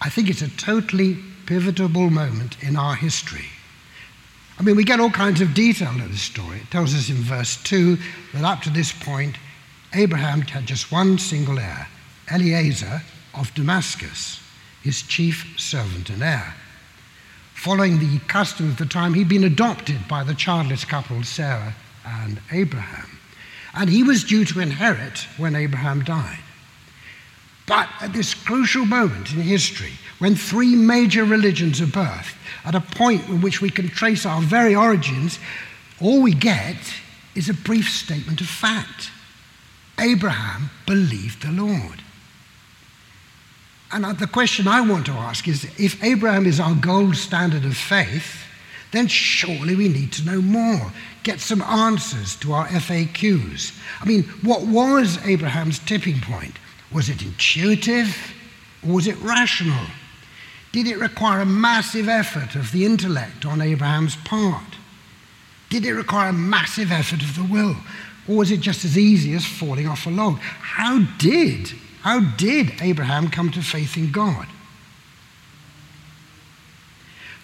I 0.00 0.10
think 0.10 0.28
it's 0.28 0.42
a 0.42 0.50
totally 0.56 1.16
pivotal 1.46 1.88
moment 1.88 2.62
in 2.62 2.76
our 2.76 2.94
history. 2.94 3.46
I 4.58 4.62
mean, 4.62 4.76
we 4.76 4.84
get 4.84 5.00
all 5.00 5.10
kinds 5.10 5.40
of 5.40 5.54
detail 5.54 5.90
in 5.90 6.10
this 6.10 6.22
story. 6.22 6.58
It 6.58 6.70
tells 6.70 6.94
us 6.94 7.08
in 7.08 7.16
verse 7.16 7.62
2 7.62 7.96
that 8.34 8.44
up 8.44 8.60
to 8.62 8.70
this 8.70 8.92
point, 8.92 9.36
Abraham 9.94 10.42
had 10.42 10.66
just 10.66 10.92
one 10.92 11.18
single 11.18 11.58
heir, 11.58 11.88
Eliezer 12.30 13.02
of 13.34 13.52
Damascus, 13.54 14.40
his 14.82 15.02
chief 15.02 15.58
servant 15.58 16.10
and 16.10 16.22
heir. 16.22 16.54
Following 17.56 17.98
the 17.98 18.18
custom 18.28 18.68
of 18.68 18.76
the 18.76 18.86
time, 18.86 19.14
he'd 19.14 19.30
been 19.30 19.42
adopted 19.42 20.06
by 20.06 20.22
the 20.22 20.34
childless 20.34 20.84
couple 20.84 21.24
Sarah 21.24 21.74
and 22.04 22.38
Abraham. 22.52 23.18
And 23.74 23.90
he 23.90 24.02
was 24.02 24.22
due 24.22 24.44
to 24.44 24.60
inherit 24.60 25.26
when 25.36 25.56
Abraham 25.56 26.04
died. 26.04 26.38
But 27.66 27.88
at 28.00 28.12
this 28.12 28.34
crucial 28.34 28.84
moment 28.84 29.32
in 29.32 29.40
history, 29.40 29.94
when 30.18 30.36
three 30.36 30.76
major 30.76 31.24
religions 31.24 31.80
are 31.80 31.86
birthed, 31.86 32.36
at 32.64 32.76
a 32.76 32.80
point 32.80 33.26
in 33.28 33.40
which 33.40 33.60
we 33.60 33.70
can 33.70 33.88
trace 33.88 34.24
our 34.24 34.42
very 34.42 34.76
origins, 34.76 35.40
all 36.00 36.22
we 36.22 36.34
get 36.34 36.76
is 37.34 37.48
a 37.48 37.54
brief 37.54 37.88
statement 37.88 38.40
of 38.40 38.46
fact. 38.46 39.10
Abraham 39.98 40.70
believed 40.86 41.42
the 41.42 41.52
Lord. 41.52 42.02
And 43.92 44.04
uh, 44.04 44.12
the 44.12 44.26
question 44.26 44.66
I 44.66 44.80
want 44.80 45.06
to 45.06 45.12
ask 45.12 45.46
is 45.46 45.64
if 45.78 46.02
Abraham 46.02 46.46
is 46.46 46.60
our 46.60 46.74
gold 46.74 47.16
standard 47.16 47.64
of 47.64 47.76
faith, 47.76 48.42
then 48.92 49.06
surely 49.06 49.74
we 49.74 49.88
need 49.88 50.12
to 50.12 50.24
know 50.24 50.40
more, 50.40 50.92
get 51.22 51.40
some 51.40 51.62
answers 51.62 52.36
to 52.36 52.52
our 52.52 52.66
FAQs. 52.68 53.78
I 54.00 54.04
mean, 54.06 54.24
what 54.42 54.62
was 54.62 55.18
Abraham's 55.26 55.78
tipping 55.80 56.20
point? 56.20 56.58
Was 56.92 57.08
it 57.08 57.22
intuitive 57.22 58.16
or 58.86 58.94
was 58.94 59.06
it 59.06 59.20
rational? 59.20 59.86
Did 60.72 60.86
it 60.86 60.98
require 60.98 61.40
a 61.40 61.46
massive 61.46 62.08
effort 62.08 62.54
of 62.54 62.70
the 62.72 62.84
intellect 62.84 63.44
on 63.44 63.60
Abraham's 63.60 64.16
part? 64.16 64.76
Did 65.68 65.84
it 65.84 65.92
require 65.92 66.30
a 66.30 66.32
massive 66.32 66.92
effort 66.92 67.22
of 67.22 67.34
the 67.34 67.44
will? 67.44 67.76
Or 68.28 68.36
was 68.36 68.50
it 68.50 68.60
just 68.60 68.84
as 68.84 68.96
easy 68.96 69.34
as 69.34 69.44
falling 69.44 69.86
off 69.86 70.06
a 70.06 70.10
log? 70.10 70.38
How 70.38 71.00
did, 71.18 71.72
how 72.06 72.20
did 72.20 72.80
Abraham 72.80 73.30
come 73.30 73.50
to 73.50 73.60
faith 73.60 73.96
in 73.96 74.12
God? 74.12 74.46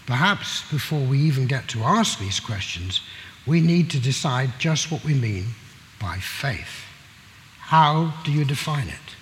Perhaps 0.07 0.71
before 0.71 1.01
we 1.01 1.19
even 1.19 1.49
get 1.49 1.67
to 1.71 1.83
ask 1.83 2.21
these 2.21 2.39
questions, 2.39 3.01
we 3.45 3.61
need 3.61 3.91
to 3.91 3.99
decide 3.99 4.51
just 4.61 4.93
what 4.93 5.03
we 5.03 5.15
mean 5.15 5.47
by 6.01 6.19
faith. 6.19 6.85
How 7.59 8.15
do 8.25 8.31
you 8.31 8.45
define 8.45 8.87
it? 8.87 9.17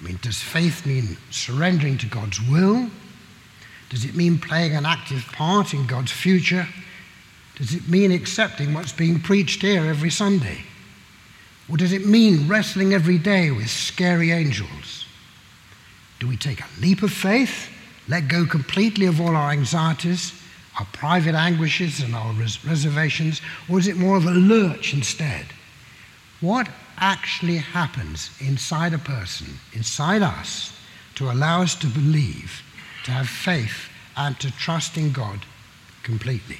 I 0.00 0.02
mean, 0.02 0.18
does 0.22 0.42
faith 0.42 0.84
mean 0.84 1.18
surrendering 1.30 1.96
to 1.98 2.06
God's 2.06 2.40
will? 2.42 2.90
Does 3.90 4.04
it 4.04 4.16
mean 4.16 4.40
playing 4.40 4.74
an 4.74 4.86
active 4.86 5.24
part 5.26 5.72
in 5.72 5.86
God's 5.86 6.10
future? 6.10 6.66
Does 7.54 7.74
it 7.74 7.88
mean 7.88 8.10
accepting 8.10 8.74
what's 8.74 8.92
being 8.92 9.20
preached 9.20 9.62
here 9.62 9.86
every 9.86 10.10
Sunday? 10.10 10.64
Or 11.70 11.76
does 11.76 11.92
it 11.92 12.06
mean 12.06 12.46
wrestling 12.46 12.92
every 12.92 13.18
day 13.18 13.50
with 13.50 13.70
scary 13.70 14.30
angels? 14.32 15.06
Do 16.20 16.28
we 16.28 16.36
take 16.36 16.60
a 16.60 16.80
leap 16.80 17.02
of 17.02 17.12
faith, 17.12 17.70
let 18.08 18.28
go 18.28 18.44
completely 18.46 19.06
of 19.06 19.20
all 19.20 19.34
our 19.34 19.50
anxieties, 19.50 20.32
our 20.78 20.86
private 20.92 21.34
anguishes, 21.34 22.00
and 22.00 22.14
our 22.14 22.32
res- 22.32 22.64
reservations, 22.64 23.40
or 23.68 23.78
is 23.78 23.86
it 23.86 23.96
more 23.96 24.16
of 24.16 24.26
a 24.26 24.30
lurch 24.30 24.92
instead? 24.92 25.46
What 26.40 26.68
actually 26.98 27.56
happens 27.56 28.30
inside 28.40 28.92
a 28.92 28.98
person, 28.98 29.46
inside 29.72 30.22
us, 30.22 30.72
to 31.14 31.30
allow 31.30 31.62
us 31.62 31.74
to 31.76 31.86
believe, 31.86 32.62
to 33.04 33.10
have 33.12 33.28
faith, 33.28 33.88
and 34.16 34.38
to 34.40 34.50
trust 34.50 34.96
in 34.96 35.12
God 35.12 35.40
completely? 36.02 36.58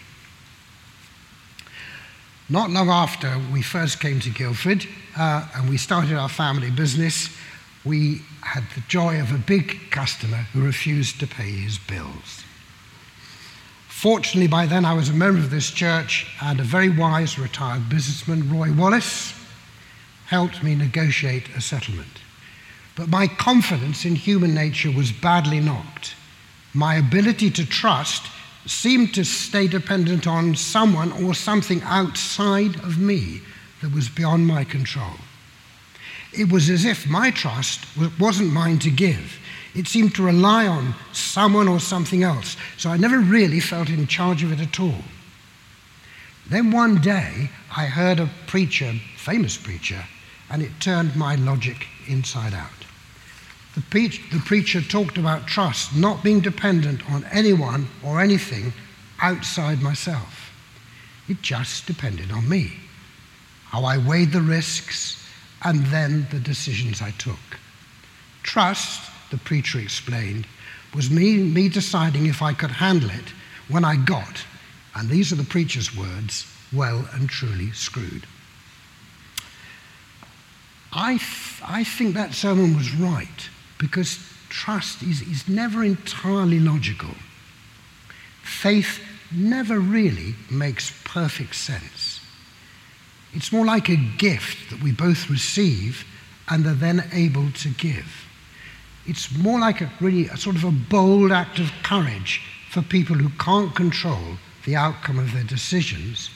Not 2.49 2.71
long 2.71 2.91
after 2.91 3.41
we 3.53 3.63
first 3.63 4.01
came 4.01 4.21
to 4.21 4.31
Guildford 4.31 4.87
uh, 5.17 5.49
and 5.55 5.69
we 5.69 5.79
started 5.79 6.17
our 6.17 6.29
family 6.29 6.71
business, 6.71 7.31
we 7.85 8.21
had 8.43 8.65
the 8.75 8.83
joy 8.83 9.19
of 9.21 9.33
a 9.33 9.39
big 9.39 9.91
customer 9.91 10.47
who 10.53 10.63
refused 10.63 11.21
to 11.21 11.27
pay 11.27 11.51
his 11.51 11.79
bills. 11.79 12.45
Fortunately, 13.89 14.49
by 14.49 14.67
then 14.67 14.85
I 14.85 14.93
was 14.93 15.09
a 15.09 15.15
member 15.15 15.39
of 15.39 15.51
this 15.51 15.71
church, 15.71 16.27
and 16.43 16.61
a 16.61 16.65
very 16.65 16.91
wise 16.91 17.39
retired 17.39 17.89
businessman, 17.89 18.51
Roy 18.51 18.71
Wallace, 18.71 19.33
helped 20.27 20.63
me 20.63 20.75
negotiate 20.75 21.49
a 21.57 21.63
settlement. 21.63 22.21
But 22.97 23.09
my 23.09 23.27
confidence 23.27 24.05
in 24.05 24.17
human 24.17 24.55
nature 24.55 24.91
was 24.91 25.11
badly 25.11 25.61
knocked. 25.61 26.15
My 26.75 26.97
ability 26.97 27.51
to 27.53 27.65
trust 27.65 28.27
seemed 28.66 29.14
to 29.14 29.25
stay 29.25 29.66
dependent 29.66 30.26
on 30.26 30.54
someone 30.54 31.12
or 31.25 31.35
something 31.35 31.83
outside 31.83 32.76
of 32.76 32.99
me 32.99 33.40
that 33.83 33.92
was 33.92 34.09
beyond 34.09 34.47
my 34.47 34.64
control. 34.64 35.14
It 36.33 36.50
was 36.50 36.71
as 36.71 36.85
if 36.85 37.06
my 37.09 37.30
trust 37.30 37.85
wasn't 38.18 38.52
mine 38.52 38.78
to 38.80 38.90
give. 38.90 39.38
It 39.75 39.87
seemed 39.87 40.14
to 40.14 40.23
rely 40.25 40.66
on 40.66 40.94
someone 41.12 41.68
or 41.68 41.80
something 41.80 42.23
else, 42.23 42.56
so 42.76 42.90
I 42.90 42.97
never 42.97 43.18
really 43.18 43.61
felt 43.61 43.88
in 43.88 44.06
charge 44.06 44.42
of 44.42 44.52
it 44.52 44.61
at 44.61 44.80
all. 44.80 45.02
Then 46.49 46.71
one 46.71 47.00
day, 47.00 47.50
I 47.76 47.87
heard 47.87 48.21
a 48.21 48.30
preacher, 48.47 48.94
famous 49.16 49.56
preacher, 49.56 50.04
and 50.50 50.62
it 50.62 50.80
turned 50.80 51.16
my 51.16 51.35
logic 51.37 51.87
inside 52.06 52.54
out. 52.54 52.84
The, 53.75 54.09
the 54.31 54.43
preacher 54.45 54.81
talked 54.81 55.19
about 55.19 55.49
trust 55.49 55.97
not 55.97 56.23
being 56.23 56.40
dependent 56.40 57.09
on 57.11 57.25
anyone 57.25 57.88
or 58.04 58.21
anything 58.21 58.73
outside 59.21 59.83
myself. 59.83 60.52
It 61.28 61.43
just 61.43 61.87
depended 61.87 62.31
on 62.31 62.49
me, 62.49 62.73
how 63.66 63.85
I 63.85 63.99
weighed 63.99 64.31
the 64.31 64.40
risks, 64.40 65.26
and 65.62 65.85
then 65.87 66.26
the 66.31 66.38
decisions 66.38 67.02
I 67.02 67.11
took. 67.12 67.59
Trust, 68.43 69.11
the 69.31 69.38
preacher 69.38 69.81
explained, 69.81 70.47
was 70.95 71.11
me, 71.11 71.38
me 71.38 71.69
deciding 71.69 72.26
if 72.26 72.43
I 72.43 72.52
could 72.52 72.71
handle 72.71 73.10
it 73.10 73.32
when 73.69 73.84
I 73.84 73.97
got, 73.97 74.45
and 74.95 75.08
these 75.08 75.32
are 75.32 75.37
the 75.37 75.43
preacher's 75.43 75.97
words, 75.97 76.47
well 76.73 77.08
and 77.13 77.28
truly 77.28 77.73
screwed. 77.73 78.26
I, 80.93 81.17
th- 81.17 81.63
I 81.67 81.82
think 81.82 82.15
that 82.15 82.34
sermon 82.34 82.76
was 82.76 82.95
right 82.95 83.49
because 83.84 84.18
trust 84.49 85.02
is, 85.02 85.20
is 85.20 85.47
never 85.47 85.84
entirely 85.84 86.58
logical. 86.58 87.14
Faith 88.42 89.00
never 89.30 89.78
really 89.78 90.34
makes 90.50 90.90
perfect 91.04 91.54
sense. 91.54 92.20
It's 93.34 93.52
more 93.52 93.66
like 93.66 93.90
a 93.90 93.97
gift 94.16 94.70
that 94.70 94.82
we 94.82 94.90
both 94.90 95.28
receive 95.28 96.06
and 96.49 96.66
are 96.66 96.75
then 96.75 97.04
able 97.12 97.50
to 97.50 97.68
give. 97.68 98.26
It's 99.06 99.36
more 99.36 99.60
like 99.60 99.82
a 99.82 99.92
really 100.00 100.28
a 100.28 100.36
sort 100.38 100.56
of 100.56 100.64
a 100.64 100.70
bold 100.70 101.30
act 101.30 101.58
of 101.58 101.70
courage 101.82 102.40
for 102.70 102.80
people 102.80 103.16
who 103.16 103.28
can't 103.38 103.75
control 103.75 104.38
the 104.64 104.76
outcome 104.76 105.18
of 105.18 105.32
their 105.34 105.44
decisions 105.44 106.30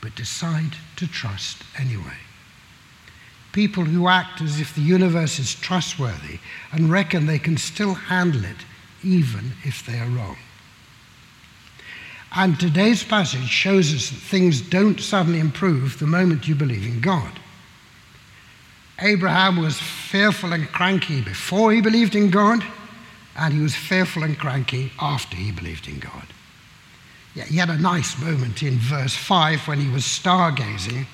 but 0.00 0.14
decide 0.14 0.72
to 0.96 1.06
trust 1.06 1.62
anyway 1.78 2.25
people 3.56 3.84
who 3.84 4.06
act 4.06 4.42
as 4.42 4.60
if 4.60 4.74
the 4.74 4.82
universe 4.82 5.38
is 5.38 5.54
trustworthy 5.54 6.38
and 6.72 6.90
reckon 6.90 7.24
they 7.24 7.38
can 7.38 7.56
still 7.56 7.94
handle 7.94 8.44
it 8.44 8.66
even 9.02 9.50
if 9.64 9.86
they 9.86 9.98
are 9.98 10.10
wrong. 10.10 10.36
And 12.34 12.60
today's 12.60 13.02
passage 13.02 13.48
shows 13.48 13.94
us 13.94 14.10
that 14.10 14.16
things 14.16 14.60
don't 14.60 15.00
suddenly 15.00 15.40
improve 15.40 15.98
the 15.98 16.06
moment 16.06 16.46
you 16.46 16.54
believe 16.54 16.84
in 16.84 17.00
God. 17.00 17.40
Abraham 19.00 19.56
was 19.56 19.80
fearful 19.80 20.52
and 20.52 20.68
cranky 20.68 21.22
before 21.22 21.72
he 21.72 21.80
believed 21.80 22.14
in 22.14 22.28
God, 22.28 22.62
and 23.38 23.54
he 23.54 23.60
was 23.60 23.74
fearful 23.74 24.22
and 24.22 24.38
cranky 24.38 24.92
after 25.00 25.34
he 25.34 25.50
believed 25.50 25.88
in 25.88 25.98
God. 25.98 26.26
Yeah, 27.34 27.44
he 27.44 27.56
had 27.56 27.70
a 27.70 27.78
nice 27.78 28.20
moment 28.20 28.62
in 28.62 28.74
verse 28.76 29.16
5 29.16 29.66
when 29.66 29.80
he 29.80 29.88
was 29.88 30.02
stargazing, 30.02 31.06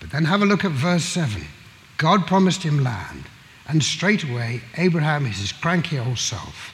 but 0.00 0.10
then 0.10 0.24
have 0.24 0.42
a 0.42 0.46
look 0.46 0.64
at 0.64 0.72
verse 0.72 1.04
7. 1.04 1.40
God 1.98 2.26
promised 2.26 2.62
him 2.62 2.82
land, 2.82 3.24
and 3.66 3.82
straightway 3.82 4.62
Abraham 4.76 5.26
is 5.26 5.38
his 5.38 5.52
cranky 5.52 5.98
old 5.98 6.18
self. 6.18 6.72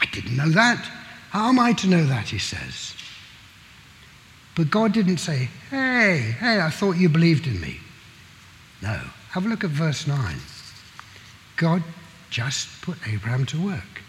I 0.00 0.06
didn't 0.06 0.36
know 0.36 0.50
that. 0.50 0.84
How 1.30 1.48
am 1.48 1.58
I 1.58 1.72
to 1.74 1.88
know 1.88 2.04
that? 2.04 2.28
He 2.28 2.38
says. 2.38 2.94
But 4.54 4.70
God 4.70 4.92
didn't 4.92 5.18
say, 5.18 5.48
Hey, 5.70 6.34
hey, 6.38 6.60
I 6.60 6.70
thought 6.70 6.96
you 6.96 7.08
believed 7.08 7.46
in 7.46 7.60
me. 7.60 7.78
No. 8.82 9.00
Have 9.30 9.46
a 9.46 9.48
look 9.48 9.64
at 9.64 9.70
verse 9.70 10.06
9. 10.06 10.36
God 11.56 11.82
just 12.28 12.82
put 12.82 12.98
Abraham 13.06 13.46
to 13.46 13.64
work. 13.64 14.02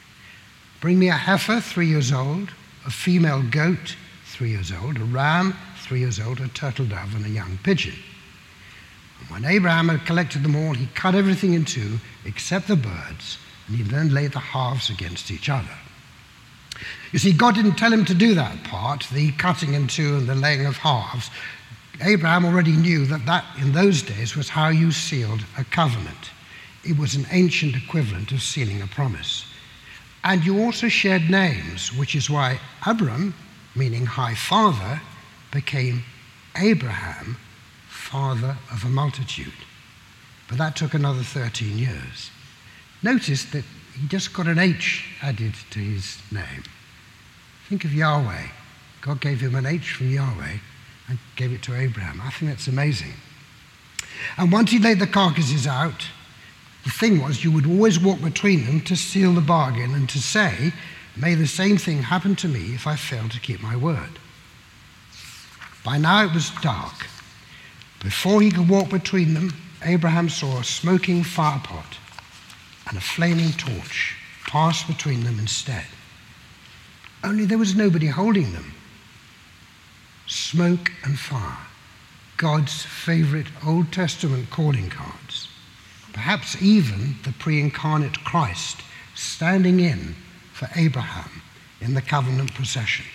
Bring 0.81 0.99
me 0.99 1.07
a 1.07 1.13
heifer, 1.13 1.61
three 1.61 1.87
years 1.87 2.11
old, 2.11 2.49
a 2.85 2.91
female 2.91 3.41
goat, 3.43 3.95
three 4.25 4.49
years 4.49 4.71
old, 4.71 4.97
a 4.97 5.03
ram, 5.05 5.55
three 5.77 5.99
years 5.99 6.19
old, 6.19 6.41
a 6.41 6.47
turtle 6.49 6.85
dove, 6.85 7.15
and 7.15 7.25
a 7.25 7.29
young 7.29 7.57
pigeon. 7.63 7.95
When 9.29 9.45
Abraham 9.45 9.89
had 9.89 10.05
collected 10.05 10.43
them 10.43 10.55
all, 10.55 10.73
he 10.73 10.87
cut 10.87 11.15
everything 11.15 11.53
in 11.53 11.65
two 11.65 11.99
except 12.25 12.67
the 12.67 12.75
birds, 12.75 13.37
and 13.67 13.77
he 13.77 13.83
then 13.83 14.13
laid 14.13 14.31
the 14.31 14.39
halves 14.39 14.89
against 14.89 15.31
each 15.31 15.49
other. 15.49 15.77
You 17.11 17.19
see, 17.19 17.31
God 17.31 17.55
didn't 17.55 17.75
tell 17.75 17.93
him 17.93 18.05
to 18.05 18.13
do 18.13 18.33
that 18.35 18.63
part, 18.63 19.07
the 19.13 19.31
cutting 19.33 19.73
in 19.73 19.87
two 19.87 20.17
and 20.17 20.27
the 20.27 20.35
laying 20.35 20.65
of 20.65 20.77
halves. 20.77 21.29
Abraham 22.01 22.45
already 22.45 22.71
knew 22.71 23.05
that 23.05 23.25
that 23.25 23.45
in 23.59 23.71
those 23.71 24.01
days 24.01 24.35
was 24.35 24.49
how 24.49 24.69
you 24.69 24.91
sealed 24.91 25.45
a 25.57 25.63
covenant. 25.63 26.31
It 26.83 26.97
was 26.97 27.15
an 27.15 27.27
ancient 27.31 27.75
equivalent 27.75 28.31
of 28.31 28.41
sealing 28.41 28.81
a 28.81 28.87
promise. 28.87 29.45
And 30.23 30.43
you 30.43 30.59
also 30.59 30.87
shared 30.87 31.29
names, 31.29 31.93
which 31.93 32.15
is 32.15 32.29
why 32.29 32.59
Abram, 32.85 33.33
meaning 33.75 34.05
high 34.05 34.35
father, 34.35 35.01
became 35.51 36.03
Abraham, 36.57 37.37
father 38.03 38.57
of 38.71 38.83
a 38.83 38.89
multitude. 38.89 39.53
But 40.49 40.57
that 40.57 40.75
took 40.75 40.93
another 40.93 41.23
13 41.23 41.77
years. 41.77 42.29
Notice 43.01 43.45
that 43.45 43.63
he 43.99 44.07
just 44.07 44.33
got 44.33 44.47
an 44.47 44.59
H 44.59 45.05
added 45.21 45.53
to 45.71 45.79
his 45.79 46.17
name. 46.31 46.63
Think 47.69 47.85
of 47.85 47.93
Yahweh. 47.93 48.47
God 49.01 49.21
gave 49.21 49.41
him 49.41 49.55
an 49.55 49.65
H 49.65 49.93
from 49.93 50.09
Yahweh 50.11 50.57
and 51.07 51.17
gave 51.35 51.53
it 51.53 51.61
to 51.63 51.75
Abraham. 51.75 52.21
I 52.21 52.29
think 52.29 52.51
that's 52.51 52.67
amazing. 52.67 53.13
And 54.37 54.51
once 54.51 54.71
he 54.71 54.79
laid 54.79 54.99
the 54.99 55.07
carcasses 55.07 55.65
out, 55.65 56.07
the 56.83 56.91
thing 56.91 57.21
was 57.21 57.43
you 57.43 57.51
would 57.51 57.65
always 57.65 57.99
walk 57.99 58.21
between 58.21 58.65
them 58.65 58.81
to 58.81 58.95
seal 58.95 59.33
the 59.33 59.41
bargain 59.41 59.93
and 59.93 60.09
to 60.09 60.19
say, 60.19 60.73
May 61.15 61.35
the 61.35 61.47
same 61.47 61.77
thing 61.77 62.03
happen 62.03 62.35
to 62.37 62.47
me 62.47 62.73
if 62.73 62.87
I 62.87 62.95
fail 62.95 63.29
to 63.29 63.39
keep 63.39 63.61
my 63.61 63.75
word. 63.75 64.19
By 65.83 65.97
now 65.97 66.25
it 66.25 66.33
was 66.33 66.49
dark. 66.61 67.07
Before 68.03 68.41
he 68.41 68.51
could 68.51 68.67
walk 68.67 68.89
between 68.89 69.33
them, 69.33 69.53
Abraham 69.81 70.29
saw 70.29 70.59
a 70.59 70.63
smoking 70.63 71.23
firepot 71.23 71.97
and 72.87 72.97
a 72.97 73.01
flaming 73.01 73.53
torch 73.53 74.17
pass 74.45 74.83
between 74.83 75.23
them 75.23 75.39
instead. 75.39 75.85
Only 77.23 77.45
there 77.45 77.57
was 77.57 77.75
nobody 77.75 78.07
holding 78.07 78.51
them. 78.51 78.73
Smoke 80.27 80.91
and 81.03 81.17
fire, 81.17 81.57
God's 82.37 82.83
favorite 82.83 83.47
Old 83.65 83.91
Testament 83.91 84.49
calling 84.49 84.89
cards. 84.89 85.47
Perhaps 86.11 86.61
even 86.61 87.15
the 87.23 87.31
pre 87.33 87.59
incarnate 87.59 88.23
Christ 88.23 88.81
standing 89.15 89.79
in 89.79 90.15
for 90.51 90.69
Abraham 90.75 91.41
in 91.81 91.93
the 91.93 92.01
covenant 92.01 92.53
procession. 92.53 93.05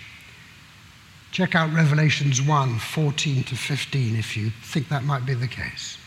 Check 1.31 1.55
out 1.55 1.73
Revelations 1.73 2.41
1 2.41 2.79
14 2.79 3.43
to 3.43 3.55
15 3.55 4.15
if 4.15 4.35
you 4.35 4.49
think 4.49 4.89
that 4.89 5.03
might 5.03 5.25
be 5.25 5.33
the 5.33 5.47
case. 5.47 5.97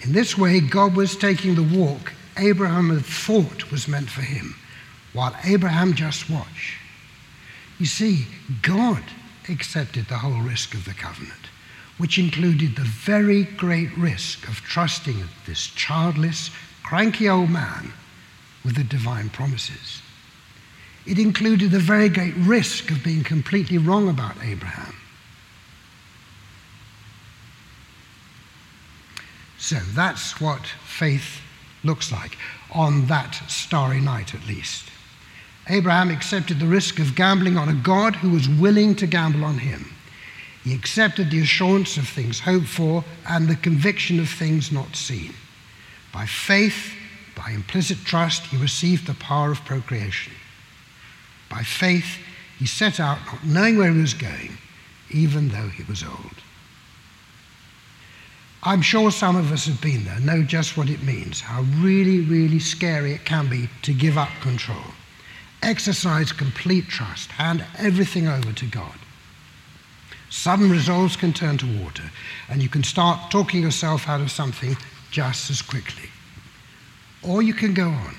In 0.00 0.12
this 0.12 0.36
way, 0.36 0.60
God 0.60 0.96
was 0.96 1.16
taking 1.16 1.54
the 1.54 1.78
walk 1.78 2.12
Abraham 2.36 2.90
had 2.90 3.04
thought 3.04 3.70
was 3.70 3.88
meant 3.88 4.10
for 4.10 4.22
him, 4.22 4.56
while 5.12 5.36
Abraham 5.44 5.94
just 5.94 6.28
watched. 6.28 6.78
You 7.78 7.86
see, 7.86 8.26
God 8.62 9.02
accepted 9.48 10.06
the 10.06 10.18
whole 10.18 10.40
risk 10.40 10.74
of 10.74 10.84
the 10.84 10.94
covenant, 10.94 11.48
which 11.98 12.18
included 12.18 12.74
the 12.74 12.82
very 12.82 13.44
great 13.44 13.96
risk 13.96 14.48
of 14.48 14.60
trusting 14.62 15.22
this 15.46 15.66
childless, 15.68 16.50
cranky 16.82 17.28
old 17.28 17.50
man 17.50 17.92
with 18.64 18.76
the 18.76 18.84
divine 18.84 19.28
promises. 19.30 20.02
It 21.06 21.18
included 21.18 21.70
the 21.70 21.78
very 21.78 22.08
great 22.08 22.34
risk 22.36 22.90
of 22.90 23.04
being 23.04 23.24
completely 23.24 23.78
wrong 23.78 24.08
about 24.08 24.36
Abraham. 24.42 24.94
So 29.58 29.76
that's 29.94 30.40
what 30.40 30.66
faith 30.84 31.40
looks 31.82 32.10
like, 32.10 32.36
on 32.72 33.06
that 33.06 33.34
starry 33.48 34.00
night 34.00 34.34
at 34.34 34.46
least. 34.46 34.84
Abraham 35.68 36.10
accepted 36.10 36.58
the 36.58 36.66
risk 36.66 36.98
of 36.98 37.14
gambling 37.14 37.56
on 37.56 37.68
a 37.68 37.74
God 37.74 38.16
who 38.16 38.30
was 38.30 38.48
willing 38.48 38.94
to 38.96 39.06
gamble 39.06 39.44
on 39.44 39.58
him. 39.58 39.94
He 40.62 40.74
accepted 40.74 41.30
the 41.30 41.40
assurance 41.40 41.96
of 41.96 42.08
things 42.08 42.40
hoped 42.40 42.66
for 42.66 43.04
and 43.28 43.48
the 43.48 43.56
conviction 43.56 44.20
of 44.20 44.28
things 44.28 44.72
not 44.72 44.96
seen. 44.96 45.34
By 46.12 46.26
faith, 46.26 46.94
by 47.34 47.50
implicit 47.50 47.98
trust, 48.04 48.44
he 48.46 48.56
received 48.56 49.06
the 49.06 49.14
power 49.14 49.50
of 49.50 49.64
procreation. 49.64 50.32
By 51.54 51.62
faith, 51.62 52.18
he 52.58 52.66
set 52.66 52.98
out 52.98 53.18
not 53.26 53.44
knowing 53.44 53.78
where 53.78 53.92
he 53.92 54.00
was 54.00 54.12
going, 54.12 54.58
even 55.08 55.50
though 55.50 55.68
he 55.68 55.84
was 55.84 56.02
old. 56.02 56.42
I'm 58.64 58.82
sure 58.82 59.12
some 59.12 59.36
of 59.36 59.52
us 59.52 59.66
have 59.66 59.80
been 59.80 60.04
there, 60.04 60.18
know 60.18 60.42
just 60.42 60.76
what 60.76 60.90
it 60.90 61.04
means, 61.04 61.40
how 61.40 61.62
really, 61.78 62.22
really 62.22 62.58
scary 62.58 63.12
it 63.12 63.24
can 63.24 63.48
be 63.48 63.68
to 63.82 63.94
give 63.94 64.18
up 64.18 64.30
control. 64.40 64.94
Exercise 65.62 66.32
complete 66.32 66.88
trust, 66.88 67.30
hand 67.30 67.64
everything 67.78 68.26
over 68.26 68.52
to 68.52 68.66
God. 68.66 68.98
Sudden 70.30 70.68
resolves 70.68 71.14
can 71.14 71.32
turn 71.32 71.56
to 71.58 71.82
water, 71.84 72.10
and 72.48 72.64
you 72.64 72.68
can 72.68 72.82
start 72.82 73.30
talking 73.30 73.62
yourself 73.62 74.08
out 74.08 74.20
of 74.20 74.32
something 74.32 74.76
just 75.12 75.50
as 75.50 75.62
quickly. 75.62 76.08
Or 77.22 77.42
you 77.42 77.54
can 77.54 77.74
go 77.74 77.90
on. 77.90 78.16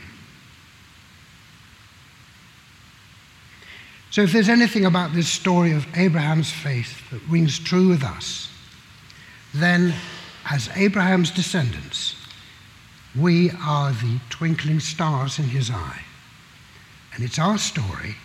So, 4.15 4.21
if 4.21 4.31
there's 4.31 4.47
anything 4.47 4.85
about 4.85 5.11
this 5.11 5.27
story 5.27 5.73
of 5.73 5.85
Abraham's 5.97 6.49
faith 6.49 7.09
that 7.09 7.19
rings 7.27 7.59
true 7.59 7.89
with 7.89 8.01
us, 8.01 8.49
then 9.53 9.93
as 10.49 10.69
Abraham's 10.73 11.31
descendants, 11.31 12.15
we 13.13 13.51
are 13.61 13.91
the 13.91 14.21
twinkling 14.29 14.79
stars 14.79 15.37
in 15.37 15.49
his 15.49 15.69
eye. 15.69 15.99
And 17.13 17.25
it's 17.25 17.39
our 17.39 17.57
story, 17.57 18.15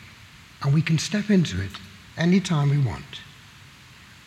and 0.62 0.72
we 0.72 0.80
can 0.80 0.96
step 0.96 1.28
into 1.28 1.60
it 1.60 1.72
anytime 2.16 2.70
we 2.70 2.78
want. 2.78 3.22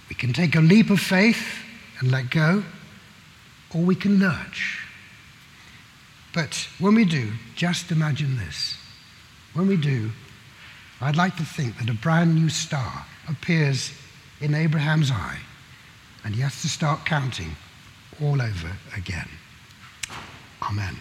We 0.09 0.17
can 0.17 0.33
take 0.33 0.55
a 0.55 0.59
leap 0.59 0.89
of 0.89 0.99
faith 0.99 1.59
and 2.01 2.11
let 2.11 2.29
go, 2.29 2.65
or 3.73 3.79
we 3.79 3.95
can 3.95 4.19
lurch. 4.19 4.85
But 6.33 6.67
when 6.77 6.95
we 6.95 7.05
do, 7.05 7.31
just 7.55 7.89
imagine 7.89 8.37
this. 8.37 8.75
When 9.53 9.67
we 9.67 9.77
do, 9.77 10.11
I'd 11.03 11.17
like 11.17 11.35
to 11.35 11.43
think 11.43 11.77
that 11.79 11.89
a 11.89 11.93
brand 11.93 12.33
new 12.33 12.47
star 12.47 13.05
appears 13.27 13.91
in 14.39 14.55
Abraham's 14.55 15.11
eye, 15.11 15.39
and 16.23 16.33
he 16.33 16.41
has 16.41 16.61
to 16.61 16.69
start 16.69 17.05
counting 17.05 17.57
all 18.21 18.41
over 18.41 18.71
again. 18.95 19.27
Amen. 20.61 20.95